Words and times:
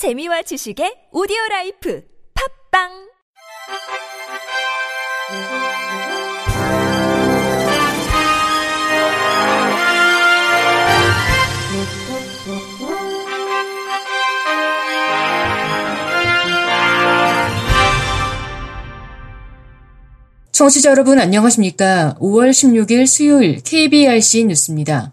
재미와 0.00 0.40
지식의 0.40 1.12
오디오 1.12 1.36
라이프 1.50 2.02
팝빵 2.32 2.88
청취자 20.52 20.88
여러분 20.92 21.18
안녕하십니까? 21.18 22.16
5월 22.20 22.48
16일 22.48 23.06
수요일 23.06 23.60
KBRC 23.62 24.44
뉴스입니다. 24.44 25.12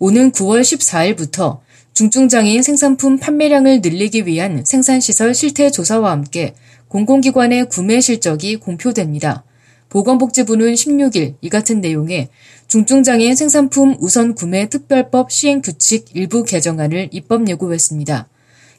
오는 0.00 0.32
9월 0.32 0.62
14일부터 0.62 1.60
중증장애인 1.94 2.64
생산품 2.64 3.18
판매량을 3.18 3.80
늘리기 3.80 4.26
위한 4.26 4.64
생산시설 4.64 5.32
실태 5.32 5.70
조사와 5.70 6.10
함께 6.10 6.54
공공기관의 6.88 7.68
구매 7.68 8.00
실적이 8.00 8.56
공표됩니다. 8.56 9.44
보건복지부는 9.90 10.74
16일 10.74 11.36
이 11.40 11.48
같은 11.48 11.80
내용의 11.80 12.30
중증장애인 12.66 13.36
생산품 13.36 13.94
우선 14.00 14.34
구매 14.34 14.68
특별법 14.68 15.30
시행 15.30 15.62
규칙 15.62 16.06
일부 16.14 16.42
개정안을 16.42 17.10
입법 17.12 17.48
예고했습니다. 17.48 18.28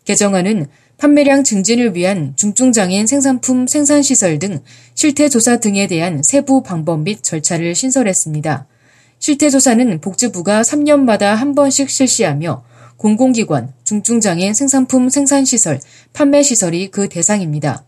개정안은 0.03 0.67
판매량 0.97 1.45
증진을 1.45 1.95
위한 1.95 2.33
중증장애인 2.35 3.07
생산품 3.07 3.65
생산시설 3.65 4.39
등 4.39 4.59
실태조사 4.93 5.61
등에 5.61 5.87
대한 5.87 6.21
세부 6.21 6.63
방법 6.63 7.03
및 7.03 7.23
절차를 7.23 7.75
신설했습니다. 7.75 8.67
실태조사는 9.19 10.01
복지부가 10.01 10.63
3년마다 10.63 11.27
한 11.35 11.55
번씩 11.55 11.89
실시하며 11.89 12.74
공공기관, 12.97 13.73
중증장애인 13.83 14.53
생산품 14.53 15.09
생산시설, 15.09 15.79
판매시설이 16.13 16.89
그 16.91 17.09
대상입니다. 17.09 17.83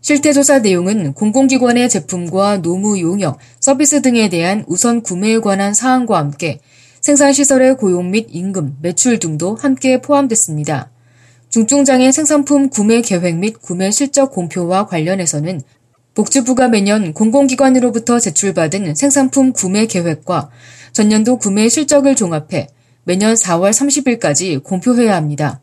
실태조사 0.00 0.60
내용은 0.60 1.12
공공기관의 1.12 1.88
제품과 1.88 2.62
노무 2.62 3.00
용역, 3.00 3.38
서비스 3.60 4.02
등에 4.02 4.28
대한 4.28 4.64
우선 4.66 5.02
구매에 5.02 5.38
관한 5.38 5.74
사항과 5.74 6.18
함께 6.18 6.60
생산시설의 7.00 7.76
고용 7.76 8.10
및 8.10 8.26
임금, 8.30 8.78
매출 8.80 9.18
등도 9.18 9.56
함께 9.56 10.00
포함됐습니다. 10.00 10.90
중증장애 11.50 12.10
생산품 12.10 12.70
구매 12.70 13.02
계획 13.02 13.36
및 13.36 13.60
구매 13.60 13.90
실적 13.90 14.32
공표와 14.32 14.86
관련해서는 14.86 15.60
복지부가 16.14 16.68
매년 16.68 17.12
공공기관으로부터 17.12 18.18
제출받은 18.18 18.94
생산품 18.94 19.52
구매 19.52 19.86
계획과 19.86 20.50
전년도 20.92 21.38
구매 21.38 21.68
실적을 21.68 22.16
종합해 22.16 22.68
매년 23.04 23.34
4월 23.34 23.70
30일까지 23.70 24.62
공표해야 24.62 25.16
합니다. 25.16 25.60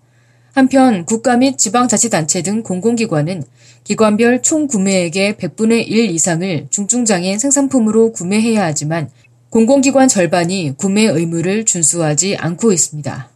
한편 0.53 1.05
국가 1.05 1.37
및 1.37 1.57
지방자치단체 1.57 2.41
등 2.41 2.63
공공기관은 2.63 3.43
기관별 3.83 4.41
총 4.41 4.67
구매액의 4.67 5.35
100분의 5.35 5.87
1 5.87 6.09
이상을 6.09 6.67
중증장애인 6.69 7.39
생산품으로 7.39 8.11
구매해야 8.11 8.65
하지만 8.65 9.09
공공기관 9.49 10.07
절반이 10.07 10.73
구매 10.77 11.03
의무를 11.03 11.65
준수하지 11.65 12.35
않고 12.37 12.71
있습니다. 12.71 13.29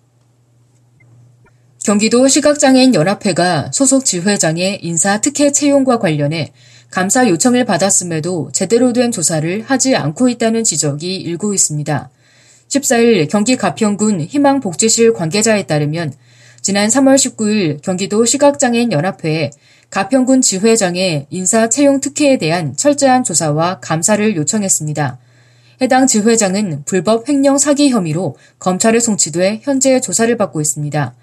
경기도 1.83 2.27
시각장애인 2.27 2.93
연합회가 2.93 3.71
소속 3.73 4.05
지회장의 4.05 4.79
인사 4.83 5.19
특혜 5.19 5.51
채용과 5.51 5.99
관련해 5.99 6.53
감사 6.89 7.27
요청을 7.27 7.65
받았음에도 7.65 8.51
제대로 8.53 8.93
된 8.93 9.11
조사를 9.11 9.63
하지 9.63 9.95
않고 9.95 10.29
있다는 10.29 10.63
지적이 10.63 11.15
일고 11.17 11.53
있습니다. 11.53 12.09
14일 12.73 13.29
경기 13.29 13.55
가평군 13.55 14.21
희망복지실 14.21 15.13
관계자에 15.13 15.63
따르면 15.63 16.13
지난 16.61 16.87
3월 16.87 17.15
19일 17.15 17.81
경기도 17.81 18.25
시각장애인 18.25 18.91
연합회에 18.91 19.51
가평군 19.89 20.41
지회장의 20.41 21.27
인사 21.29 21.69
채용 21.69 21.99
특혜에 21.99 22.37
대한 22.37 22.75
철저한 22.75 23.23
조사와 23.23 23.79
감사를 23.79 24.35
요청했습니다. 24.35 25.19
해당 25.81 26.07
지회장은 26.07 26.83
불법 26.85 27.29
횡령 27.29 27.57
사기 27.57 27.89
혐의로 27.89 28.37
검찰에 28.57 28.99
송치돼 28.99 29.59
현재 29.63 29.99
조사를 29.99 30.35
받고 30.37 30.61
있습니다. 30.61 31.13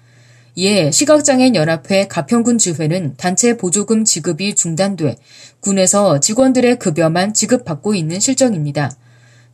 이에 0.55 0.91
시각장애인 0.91 1.55
연합회 1.55 2.07
가평군 2.07 2.57
지회는 2.57 3.15
단체 3.17 3.57
보조금 3.57 4.05
지급이 4.05 4.53
중단돼 4.55 5.17
군에서 5.59 6.19
직원들의 6.19 6.79
급여만 6.79 7.33
지급받고 7.33 7.95
있는 7.95 8.19
실정입니다. 8.19 8.91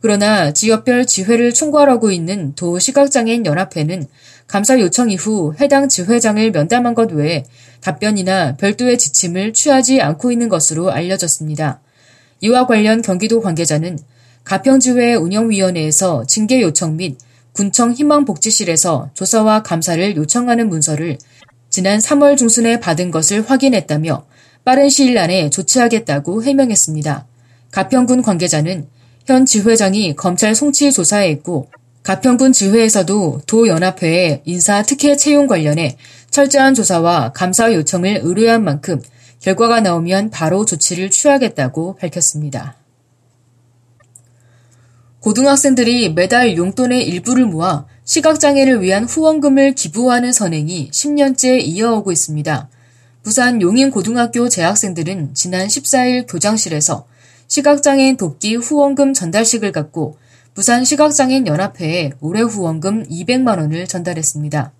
그러나 0.00 0.52
지역별 0.52 1.06
지회를 1.06 1.52
총괄하고 1.52 2.10
있는 2.10 2.54
도 2.54 2.78
시각장애인 2.78 3.46
연합회는 3.46 4.06
감사 4.46 4.78
요청 4.78 5.10
이후 5.10 5.54
해당 5.60 5.88
지회장을 5.88 6.50
면담한 6.52 6.94
것 6.94 7.12
외에 7.12 7.44
답변이나 7.80 8.56
별도의 8.56 8.96
지침을 8.96 9.52
취하지 9.52 10.00
않고 10.00 10.30
있는 10.30 10.48
것으로 10.48 10.90
알려졌습니다. 10.90 11.80
이와 12.40 12.66
관련 12.66 13.02
경기도 13.02 13.40
관계자는 13.40 13.98
가평지회 14.44 15.14
운영위원회에서 15.14 16.24
징계 16.26 16.62
요청 16.62 16.96
및 16.96 17.18
군청 17.52 17.92
희망복지실에서 17.92 19.10
조사와 19.14 19.62
감사를 19.64 20.16
요청하는 20.16 20.68
문서를 20.68 21.18
지난 21.70 21.98
3월 21.98 22.36
중순에 22.38 22.80
받은 22.80 23.10
것을 23.10 23.42
확인했다며 23.42 24.24
빠른 24.64 24.88
시일 24.88 25.18
안에 25.18 25.50
조치하겠다고 25.50 26.44
해명했습니다. 26.44 27.26
가평군 27.72 28.22
관계자는 28.22 28.86
현 29.28 29.44
지회장이 29.44 30.16
검찰 30.16 30.54
송치 30.54 30.90
조사에 30.90 31.30
있고 31.32 31.68
가평군 32.02 32.52
지회에서도 32.52 33.42
도연합회에 33.46 34.40
인사 34.46 34.82
특혜 34.82 35.18
채용 35.18 35.46
관련해 35.46 35.98
철저한 36.30 36.72
조사와 36.72 37.32
감사 37.32 37.70
요청을 37.74 38.20
의뢰한 38.22 38.64
만큼 38.64 39.02
결과가 39.40 39.82
나오면 39.82 40.30
바로 40.30 40.64
조치를 40.64 41.10
취하겠다고 41.10 41.96
밝혔습니다. 41.96 42.76
고등학생들이 45.20 46.14
매달 46.14 46.56
용돈의 46.56 47.06
일부를 47.06 47.44
모아 47.44 47.84
시각장애를 48.04 48.80
위한 48.80 49.04
후원금을 49.04 49.74
기부하는 49.74 50.32
선행이 50.32 50.90
10년째 50.90 51.60
이어오고 51.60 52.12
있습니다. 52.12 52.70
부산 53.22 53.60
용인고등학교 53.60 54.48
재학생들은 54.48 55.34
지난 55.34 55.66
14일 55.66 56.24
교장실에서 56.26 57.06
시각장애인 57.48 58.16
돕기 58.16 58.56
후원금 58.56 59.14
전달식을 59.14 59.72
갖고 59.72 60.16
부산 60.54 60.84
시각장애인 60.84 61.46
연합회에 61.46 62.12
올해 62.20 62.42
후원금 62.42 63.08
200만 63.08 63.58
원을 63.58 63.86
전달했습니다. 63.86 64.72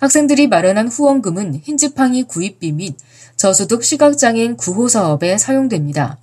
학생들이 0.00 0.48
마련한 0.48 0.88
후원금은 0.88 1.60
흰지팡이 1.62 2.24
구입비 2.24 2.72
및 2.72 2.96
저소득 3.36 3.84
시각장애인 3.84 4.56
구호 4.56 4.88
사업에 4.88 5.38
사용됩니다. 5.38 6.18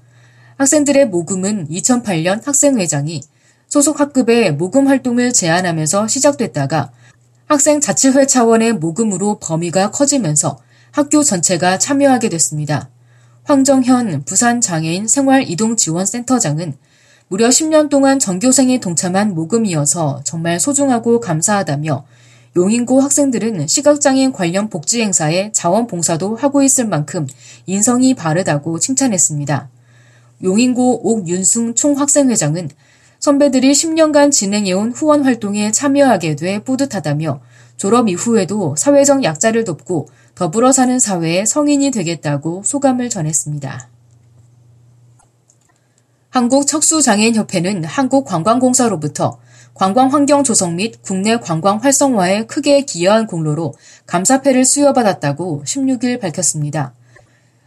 학생들의 0.57 1.07
모금은 1.07 1.67
2008년 1.69 2.43
학생회장이 2.43 3.21
소속 3.67 3.99
학급에 3.99 4.51
모금 4.51 4.87
활동을 4.87 5.31
제안하면서 5.31 6.07
시작됐다가 6.07 6.91
학생 7.45 7.79
자치회 7.79 8.25
차원의 8.25 8.73
모금으로 8.73 9.39
범위가 9.39 9.91
커지면서 9.91 10.59
학교 10.91 11.23
전체가 11.23 11.77
참여하게 11.77 12.29
됐습니다. 12.29 12.89
황정현 13.47 14.25
부산장애인 14.25 15.07
생활이동지원센터장은 15.07 16.73
무려 17.29 17.47
10년 17.47 17.87
동안 17.87 18.19
전교생이 18.19 18.81
동참한 18.81 19.33
모금이어서 19.33 20.19
정말 20.25 20.59
소중하고 20.59 21.21
감사하다며 21.21 22.05
용인고 22.57 22.99
학생들은 22.99 23.67
시각장애인 23.67 24.33
관련 24.33 24.69
복지 24.69 25.01
행사에 25.01 25.53
자원봉사도 25.53 26.35
하고 26.35 26.61
있을 26.61 26.87
만큼 26.87 27.25
인성이 27.67 28.15
바르다고 28.15 28.79
칭찬했습니다. 28.79 29.69
용인고 30.43 31.09
옥윤승 31.09 31.75
총학생회장은 31.75 32.69
선배들이 33.19 33.71
10년간 33.71 34.29
진행해온 34.29 34.91
후원 34.91 35.23
활동에 35.23 35.71
참여하게 35.71 36.35
돼 36.35 36.59
뿌듯하다며 36.59 37.39
졸업 37.77 38.09
이후에도 38.09 38.75
사회적 38.75 39.23
약자를 39.23 39.63
돕고 39.63 40.09
더불어 40.37 40.71
사는 40.71 40.99
사회의 40.99 41.47
성인이 41.47 41.89
되겠다고 41.89 42.61
소감을 42.63 43.09
전했습니다. 43.09 43.89
한국척수장애인협회는 46.29 47.83
한국관광공사로부터 47.83 49.39
관광환경 49.73 50.43
조성 50.43 50.75
및 50.75 51.01
국내 51.01 51.37
관광 51.37 51.77
활성화에 51.77 52.45
크게 52.45 52.81
기여한 52.81 53.25
공로로 53.25 53.73
감사패를 54.05 54.63
수여받았다고 54.63 55.63
16일 55.65 56.19
밝혔습니다. 56.19 56.93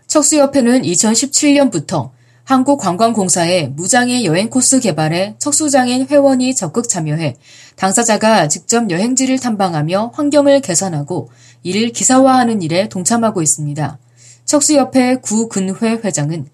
척수협회는 0.07 0.83
2017년부터 0.83 2.13
한국관광공사의 2.51 3.69
무장애 3.77 4.25
여행 4.25 4.51
코스 4.51 4.81
개발에 4.81 5.37
척수장애인 5.39 6.09
회원이 6.09 6.57
적극 6.57 6.89
참여해 6.89 7.37
당사자가 7.77 8.49
직접 8.49 8.91
여행지를 8.91 9.39
탐방하며 9.39 10.11
환경을 10.15 10.61
개선하고 10.61 11.31
이를 11.63 11.91
기사화하는 11.91 12.61
일에 12.63 12.89
동참하고 12.89 13.41
있습니다. 13.41 13.99
척수협회 14.47 15.19
구근회 15.23 16.01
회장은 16.03 16.49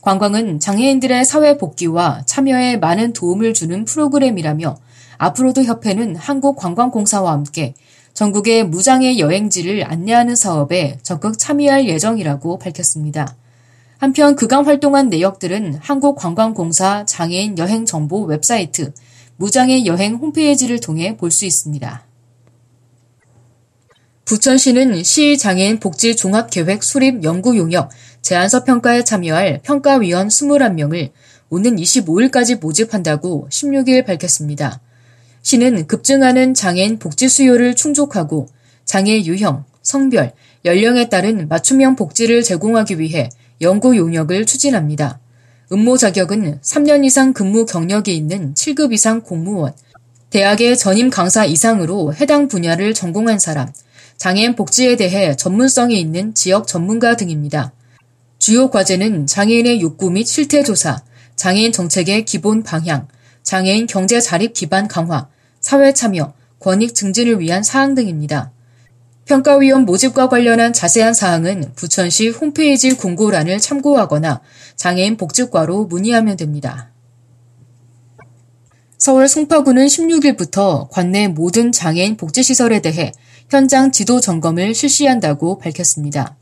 관광은 0.00 0.58
장애인들의 0.58 1.24
사회 1.24 1.56
복귀와 1.58 2.24
참여에 2.26 2.78
많은 2.78 3.12
도움을 3.12 3.54
주는 3.54 3.84
프로그램이라며 3.84 4.76
앞으로도 5.18 5.62
협회는 5.62 6.16
한국관광공사와 6.16 7.30
함께 7.30 7.74
전국의 8.14 8.64
무장의 8.64 9.20
여행지를 9.20 9.84
안내하는 9.84 10.34
사업에 10.34 10.98
적극 11.04 11.38
참여할 11.38 11.86
예정이라고 11.86 12.58
밝혔습니다. 12.58 13.36
한편 13.98 14.36
그간 14.36 14.64
활동한 14.64 15.08
내역들은 15.08 15.76
한국관광공사 15.80 17.04
장애인 17.06 17.58
여행 17.58 17.86
정보 17.86 18.22
웹사이트 18.24 18.92
무장의 19.36 19.86
여행 19.86 20.16
홈페이지를 20.16 20.80
통해 20.80 21.16
볼 21.16 21.30
수 21.30 21.44
있습니다. 21.44 22.06
부천시는 24.26 25.04
시 25.04 25.38
장애인 25.38 25.78
복지 25.78 26.16
종합계획 26.16 26.82
수립 26.82 27.22
연구 27.22 27.56
용역 27.56 27.90
제안서 28.22 28.64
평가에 28.64 29.04
참여할 29.04 29.60
평가위원 29.62 30.28
21명을 30.28 31.12
오는 31.48 31.76
25일까지 31.76 32.58
모집한다고 32.58 33.46
16일 33.50 34.04
밝혔습니다. 34.04 34.80
시는 35.42 35.86
급증하는 35.86 36.54
장애인 36.54 36.98
복지 36.98 37.28
수요를 37.28 37.76
충족하고 37.76 38.48
장애 38.84 39.22
유형, 39.22 39.64
성별, 39.82 40.32
연령에 40.64 41.08
따른 41.08 41.46
맞춤형 41.46 41.94
복지를 41.94 42.42
제공하기 42.42 42.98
위해 42.98 43.28
연구 43.60 43.96
용역을 43.96 44.44
추진합니다. 44.44 45.18
음모 45.72 45.96
자격은 45.96 46.60
3년 46.60 47.04
이상 47.04 47.32
근무 47.32 47.64
경력이 47.64 48.14
있는 48.14 48.54
7급 48.54 48.92
이상 48.92 49.22
공무원, 49.22 49.72
대학의 50.30 50.76
전임 50.76 51.08
강사 51.08 51.44
이상으로 51.44 52.14
해당 52.14 52.48
분야를 52.48 52.92
전공한 52.92 53.38
사람, 53.38 53.68
장애인 54.18 54.54
복지에 54.56 54.96
대해 54.96 55.36
전문성이 55.36 55.98
있는 55.98 56.34
지역 56.34 56.66
전문가 56.66 57.16
등입니다. 57.16 57.72
주요 58.38 58.70
과제는 58.70 59.26
장애인의 59.26 59.80
욕구 59.80 60.10
및 60.10 60.26
실태 60.26 60.62
조사, 60.62 61.02
장애인 61.36 61.72
정책의 61.72 62.24
기본 62.26 62.62
방향, 62.62 63.08
장애인 63.42 63.86
경제 63.86 64.20
자립 64.20 64.52
기반 64.52 64.88
강화, 64.88 65.28
사회 65.60 65.92
참여, 65.92 66.34
권익 66.60 66.94
증진을 66.94 67.40
위한 67.40 67.62
사항 67.62 67.94
등입니다. 67.94 68.52
평가위원 69.26 69.84
모집과 69.84 70.28
관련한 70.28 70.72
자세한 70.72 71.12
사항은 71.12 71.72
부천시 71.74 72.28
홈페이지 72.28 72.92
공고란을 72.94 73.58
참고하거나 73.58 74.40
장애인 74.76 75.16
복지과로 75.16 75.86
문의하면 75.86 76.36
됩니다. 76.36 76.92
서울 78.98 79.28
송파구는 79.28 79.86
16일부터 79.86 80.88
관내 80.90 81.28
모든 81.28 81.72
장애인 81.72 82.16
복지시설에 82.16 82.80
대해 82.80 83.12
현장 83.50 83.92
지도 83.92 84.20
점검을 84.20 84.74
실시한다고 84.74 85.58
밝혔습니다. 85.58 86.36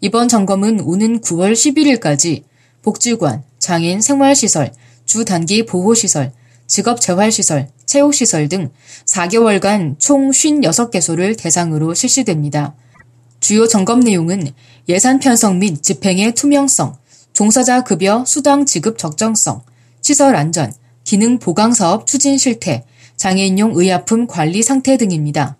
이번 0.00 0.28
점검은 0.28 0.80
오는 0.80 1.20
9월 1.20 1.52
11일까지 1.52 2.44
복지관, 2.82 3.42
장애인 3.58 4.00
생활시설, 4.00 4.70
주단기 5.06 5.66
보호시설, 5.66 6.32
직업재활시설, 6.68 7.68
체육시설 7.86 8.48
등 8.48 8.70
4개월간 9.06 9.98
총 9.98 10.30
56개소를 10.30 11.36
대상으로 11.36 11.94
실시됩니다. 11.94 12.74
주요 13.40 13.66
점검 13.66 14.00
내용은 14.00 14.52
예산 14.88 15.18
편성 15.18 15.58
및 15.58 15.82
집행의 15.82 16.32
투명성, 16.34 16.96
종사자 17.32 17.82
급여 17.82 18.24
수당 18.26 18.66
지급 18.66 18.98
적정성, 18.98 19.62
시설 20.00 20.36
안전, 20.36 20.72
기능 21.04 21.38
보강 21.38 21.72
사업 21.72 22.06
추진 22.06 22.36
실태, 22.38 22.84
장애인용 23.16 23.72
의약품 23.74 24.26
관리 24.26 24.62
상태 24.62 24.96
등입니다. 24.96 25.56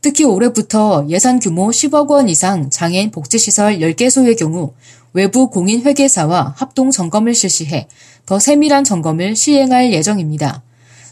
특히 0.00 0.24
올해부터 0.24 1.06
예산 1.08 1.38
규모 1.38 1.68
10억 1.70 2.10
원 2.10 2.28
이상 2.28 2.70
장애인 2.70 3.10
복지시설 3.12 3.78
10개소의 3.78 4.36
경우 4.36 4.74
외부 5.12 5.48
공인 5.48 5.82
회계사와 5.82 6.54
합동 6.56 6.90
점검을 6.90 7.34
실시해 7.34 7.86
더 8.26 8.38
세밀한 8.38 8.84
점검을 8.84 9.36
시행할 9.36 9.92
예정입니다. 9.92 10.62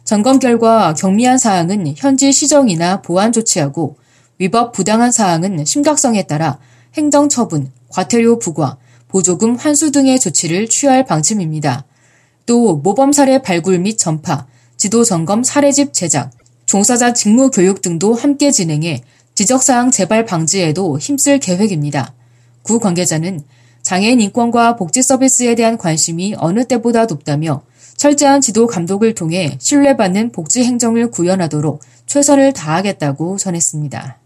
점검 0.05 0.39
결과 0.39 0.95
경미한 0.95 1.39
사항은 1.39 1.95
현지 1.97 2.33
시정이나 2.33 3.03
보완 3.03 3.33
조치하고 3.33 3.97
위법 4.39 4.73
부당한 4.73 5.12
사항은 5.12 5.65
심각성에 5.65 6.23
따라 6.25 6.59
행정 6.95 7.29
처분, 7.29 7.71
과태료 7.89 8.39
부과, 8.39 8.79
보조금 9.09 9.57
환수 9.57 9.91
등의 9.91 10.19
조치를 10.19 10.69
취할 10.69 11.05
방침입니다. 11.05 11.85
또 12.47 12.77
모범 12.77 13.12
사례 13.12 13.43
발굴 13.43 13.79
및 13.79 13.99
전파, 13.99 14.47
지도 14.77 15.05
점검 15.05 15.45
사례집 15.45 15.93
제작, 15.93 16.31
종사자 16.67 17.12
직무 17.12 17.51
교육 17.51 17.83
등도 17.83 18.15
함께 18.15 18.51
진행해 18.51 19.03
지적사항 19.35 19.91
재발 19.91 20.25
방지에도 20.25 20.99
힘쓸 20.99 21.39
계획입니다. 21.39 22.15
구 22.62 22.79
관계자는 22.79 23.43
장애인 23.82 24.21
인권과 24.21 24.77
복지 24.77 25.03
서비스에 25.03 25.55
대한 25.55 25.79
관심이 25.79 26.35
어느 26.38 26.65
때보다 26.65 27.06
높다며 27.06 27.62
철저한 27.97 28.41
지도 28.41 28.67
감독을 28.67 29.15
통해 29.15 29.59
신뢰받는 29.61 30.32
복지 30.32 30.65
행정을 30.65 31.11
구현하도록 31.11 31.81
최선을 32.06 32.53
다하겠다고 32.53 33.37
전했습니다. 33.37 34.19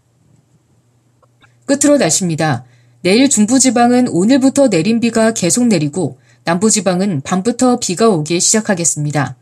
끝으로 1.65 1.97
날씨입니다. 1.97 2.65
내일 3.01 3.29
중부지방은 3.29 4.07
오늘부터 4.07 4.69
내린 4.69 4.99
비가 4.99 5.31
계속 5.31 5.67
내리고 5.67 6.17
남부지방은 6.45 7.21
밤부터 7.21 7.79
비가 7.79 8.09
오기 8.09 8.39
시작하겠습니다. 8.39 9.35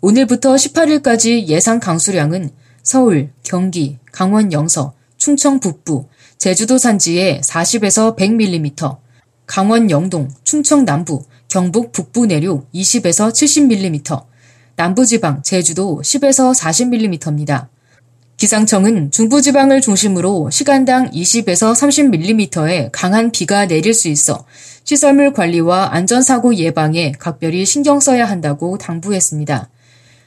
오늘부터 0.00 0.54
18일까지 0.54 1.46
예상 1.46 1.80
강수량은 1.80 2.50
서울, 2.82 3.30
경기, 3.42 3.98
강원 4.12 4.52
영서, 4.52 4.92
충청 5.16 5.60
북부, 5.60 6.06
제주도 6.36 6.78
산지에 6.78 7.40
40에서 7.40 8.16
100mm, 8.16 8.98
강원 9.48 9.90
영동, 9.90 10.28
충청 10.44 10.84
남부, 10.84 11.24
경북 11.48 11.90
북부 11.90 12.26
내륙 12.26 12.70
20에서 12.72 13.32
70mm, 13.32 14.22
남부지방, 14.76 15.42
제주도 15.42 16.02
10에서 16.04 16.54
40mm입니다. 16.54 17.68
기상청은 18.36 19.10
중부지방을 19.10 19.80
중심으로 19.80 20.50
시간당 20.50 21.10
20에서 21.10 21.72
30mm의 21.72 22.90
강한 22.92 23.32
비가 23.32 23.66
내릴 23.66 23.94
수 23.94 24.08
있어 24.08 24.44
시설물 24.84 25.32
관리와 25.32 25.94
안전사고 25.94 26.54
예방에 26.54 27.12
각별히 27.18 27.64
신경 27.64 28.00
써야 28.00 28.26
한다고 28.26 28.76
당부했습니다. 28.76 29.70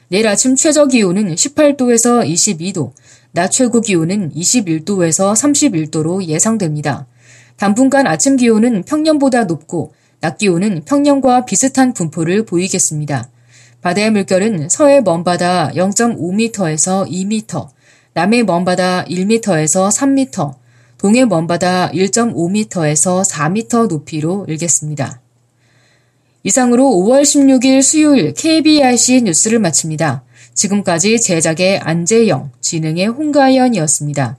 내일 0.08 0.26
아침 0.26 0.56
최저 0.56 0.88
기온은 0.88 1.34
18도에서 1.36 2.28
22도, 2.28 2.92
낮 3.30 3.50
최고 3.52 3.80
기온은 3.80 4.32
21도에서 4.34 5.32
31도로 5.32 6.24
예상됩니다. 6.24 7.06
당분간 7.56 8.06
아침 8.06 8.36
기온은 8.36 8.82
평년보다 8.82 9.44
높고 9.44 9.94
낮 10.20 10.38
기온은 10.38 10.82
평년과 10.84 11.44
비슷한 11.44 11.92
분포를 11.92 12.44
보이겠습니다. 12.44 13.28
바다의 13.80 14.12
물결은 14.12 14.68
서해 14.68 15.00
먼바다 15.00 15.72
0.5m에서 15.74 17.08
2m, 17.10 17.68
남해 18.14 18.44
먼바다 18.44 19.04
1m에서 19.04 19.90
3m, 19.90 20.54
동해 20.98 21.24
먼바다 21.24 21.90
1.5m에서 21.90 23.28
4m 23.28 23.88
높이로 23.88 24.46
일겠습니다. 24.48 25.20
이상으로 26.44 26.84
5월 26.84 27.22
16일 27.22 27.82
수요일 27.82 28.34
KBRC 28.34 29.22
뉴스를 29.22 29.58
마칩니다. 29.58 30.22
지금까지 30.54 31.20
제작의 31.20 31.78
안재영, 31.78 32.52
진행의 32.60 33.08
홍가연이었습니다. 33.08 34.38